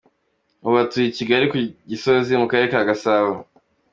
[0.65, 1.57] Ubu atuye i Kigali ku
[1.89, 3.31] Gisozi mu Karere ka Gasabo.